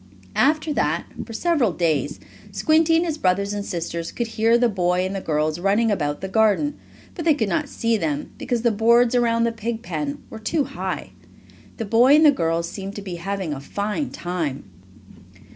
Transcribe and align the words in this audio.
After 0.35 0.73
that, 0.73 1.05
for 1.27 1.33
several 1.33 1.71
days, 1.73 2.19
Squinty 2.51 2.95
and 2.95 3.05
his 3.05 3.19
brothers 3.19 3.53
and 3.53 3.63
sisters 3.63 4.11
could 4.11 4.25
hear 4.25 4.57
the 4.57 4.67
boy 4.67 5.05
and 5.05 5.13
the 5.15 5.21
girls 5.21 5.59
running 5.59 5.91
about 5.91 6.21
the 6.21 6.27
garden, 6.27 6.73
but 7.13 7.23
they 7.23 7.35
could 7.35 7.49
not 7.49 7.69
see 7.69 7.97
them 7.97 8.31
because 8.39 8.63
the 8.63 8.71
boards 8.71 9.13
around 9.13 9.43
the 9.43 9.51
pig 9.51 9.83
pen 9.83 10.23
were 10.31 10.39
too 10.39 10.63
high. 10.63 11.11
The 11.77 11.85
boy 11.85 12.15
and 12.15 12.25
the 12.25 12.31
girls 12.31 12.67
seemed 12.67 12.95
to 12.95 13.03
be 13.03 13.17
having 13.17 13.53
a 13.53 13.59
fine 13.59 14.09
time. 14.09 14.63